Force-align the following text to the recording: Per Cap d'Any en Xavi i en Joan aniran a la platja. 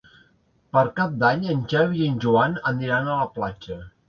Per 0.77 0.81
Cap 0.99 1.13
d'Any 1.23 1.45
en 1.57 1.61
Xavi 1.75 2.01
i 2.01 2.09
en 2.13 2.17
Joan 2.25 2.57
aniran 2.73 3.13
a 3.13 3.21
la 3.23 3.29
platja. 3.39 3.81